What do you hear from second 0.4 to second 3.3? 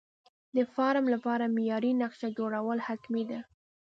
د فارم لپاره معیاري نقشه جوړول حتمي